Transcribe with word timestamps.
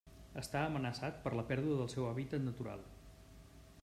Està 0.41 0.61
amenaçat 0.69 1.19
per 1.25 1.33
la 1.39 1.45
pèrdua 1.51 1.77
del 1.81 1.91
seu 1.97 2.07
hàbitat 2.07 2.47
natural. 2.47 2.85